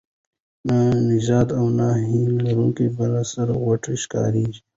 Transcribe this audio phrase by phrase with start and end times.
[0.67, 0.77] نه
[1.09, 4.59] نیژدې او نه هم لیري بله سره غوټۍ ښکاریږي